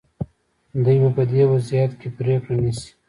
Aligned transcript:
دوی 0.83 0.97
به 1.01 1.09
په 1.17 1.23
دې 1.31 1.43
وضعیت 1.51 1.91
کې 1.99 2.07
پرېکړه 2.17 2.55
نیسي. 2.63 2.89